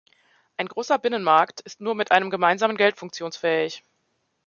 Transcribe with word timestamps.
Ein 0.57 0.67
großer 0.67 0.97
Binnenmarkt 0.97 1.61
ist 1.61 1.79
nur 1.79 1.93
mit 1.93 2.09
einem 2.09 2.31
gemeinsamen 2.31 2.75
Geld 2.75 2.97
funktionsfähig. 2.97 3.83